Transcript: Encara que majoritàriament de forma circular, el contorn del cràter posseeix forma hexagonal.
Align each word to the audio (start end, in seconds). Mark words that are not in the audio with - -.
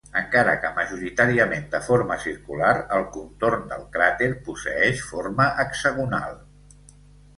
Encara 0.19 0.53
que 0.61 0.69
majoritàriament 0.77 1.67
de 1.75 1.81
forma 1.89 2.17
circular, 2.23 2.71
el 2.97 3.05
contorn 3.17 3.69
del 3.75 3.85
cràter 3.99 4.31
posseeix 4.49 5.05
forma 5.15 5.49
hexagonal. 5.67 6.39